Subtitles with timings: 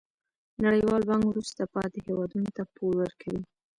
[0.65, 3.41] نړیوال بانک وروسته پاتې هیوادونو ته پور ورکوي.